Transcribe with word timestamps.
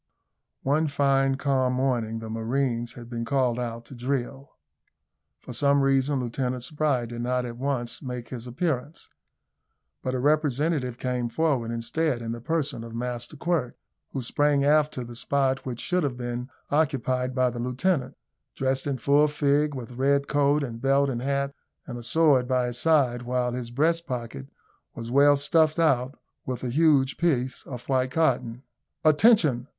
One 0.63 0.87
fine 0.87 1.35
calm 1.35 1.73
morning 1.73 2.17
the 2.17 2.29
marines 2.31 2.93
had 2.93 3.07
been 3.07 3.23
called 3.23 3.59
out 3.59 3.85
to 3.85 3.93
drill. 3.93 4.49
For 5.37 5.53
some 5.53 5.81
reason 5.83 6.19
Lieutenant 6.19 6.63
Spry 6.63 7.05
did 7.05 7.21
not 7.21 7.45
at 7.45 7.55
once 7.59 8.01
make 8.01 8.29
his 8.29 8.47
appearance, 8.47 9.09
but 10.01 10.15
a 10.15 10.19
representative 10.19 10.97
came 10.97 11.29
forward 11.29 11.69
instead 11.69 12.23
in 12.23 12.31
the 12.31 12.41
person 12.41 12.83
of 12.83 12.95
Master 12.95 13.37
Quirk, 13.37 13.75
who 14.09 14.23
sprang 14.23 14.65
aft 14.65 14.91
to 14.95 15.03
the 15.03 15.15
spot 15.15 15.67
which 15.67 15.79
should 15.79 16.01
have 16.01 16.17
been 16.17 16.49
occupied 16.71 17.35
by 17.35 17.51
the 17.51 17.59
lieutenant, 17.59 18.15
dressed 18.55 18.87
in 18.87 18.97
full 18.97 19.27
fig, 19.27 19.75
with 19.75 19.91
red 19.91 20.27
coat 20.27 20.63
and 20.63 20.81
belt 20.81 21.11
and 21.11 21.21
hat, 21.21 21.53
and 21.85 21.95
a 21.99 22.01
sword 22.01 22.47
by 22.47 22.65
his 22.65 22.79
side, 22.79 23.21
while 23.21 23.51
his 23.51 23.69
breast 23.69 24.07
pocket 24.07 24.47
was 24.95 25.11
well 25.11 25.35
stuffed 25.35 25.77
out 25.77 26.17
with 26.43 26.63
a 26.63 26.71
huge 26.71 27.17
piece 27.17 27.61
of 27.67 27.85
white 27.87 28.09
cotton. 28.09 28.63
"Attention!" 29.05 29.67